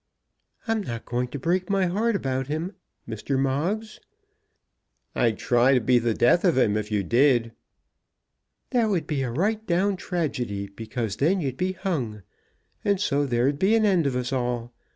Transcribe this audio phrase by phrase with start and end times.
[0.67, 2.73] "I'm not going to break my heart about him,
[3.07, 3.37] Mr.
[3.37, 3.99] Moggs."
[5.13, 7.51] "I'd try to be the death of him, if you did."
[8.71, 12.23] "That would be a right down tragedy, because then you'd be hung,
[12.83, 14.73] and so there'd be an end of us all.